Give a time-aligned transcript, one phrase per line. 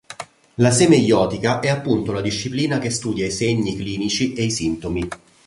[0.55, 5.07] La semeiotica è appunto la disciplina che studia i segni clinici e i sintomi.